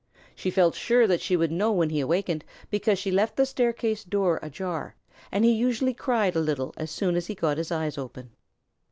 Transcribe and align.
She 0.33 0.49
felt 0.49 0.73
sure 0.73 1.05
that 1.05 1.21
she 1.21 1.37
would 1.37 1.51
know 1.51 1.71
when 1.71 1.91
he 1.91 1.99
awakened, 1.99 2.43
because 2.71 2.97
she 2.97 3.11
left 3.11 3.35
the 3.35 3.45
staircase 3.45 4.03
door 4.03 4.39
ajar, 4.41 4.95
and 5.31 5.45
he 5.45 5.51
usually 5.51 5.93
cried 5.93 6.35
a 6.35 6.39
little 6.39 6.73
as 6.75 6.89
soon 6.89 7.15
as 7.15 7.27
he 7.27 7.35
got 7.35 7.59
his 7.59 7.71
eyes 7.71 7.99
open. 7.99 8.31